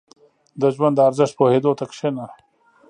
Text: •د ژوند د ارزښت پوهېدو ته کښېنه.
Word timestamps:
•د 0.61 0.61
ژوند 0.75 0.93
د 0.97 0.99
ارزښت 1.07 1.33
پوهېدو 1.39 1.71
ته 1.79 1.85
کښېنه. 1.91 2.25